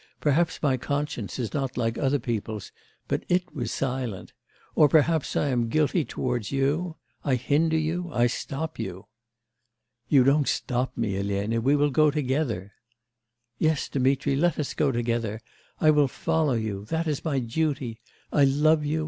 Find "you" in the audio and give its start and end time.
6.51-6.95, 7.77-8.09, 8.79-9.05, 10.09-10.23, 16.53-16.85, 18.83-18.99